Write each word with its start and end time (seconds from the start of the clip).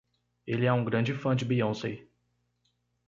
Ele 0.47 0.65
é 0.65 0.73
um 0.73 0.83
grande 0.83 1.13
fã 1.13 1.35
de 1.35 1.45
Beyoncé. 1.45 2.07